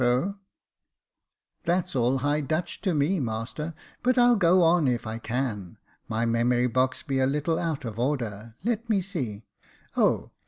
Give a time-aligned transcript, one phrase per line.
[0.03, 0.39] ii8 Jacob Faithful"
[1.63, 5.77] That's all high Dutch to me, master; but I'll go on if I can.
[6.07, 8.55] My memory box be a little out of order.
[8.63, 9.43] Let me see—
[9.95, 10.31] oh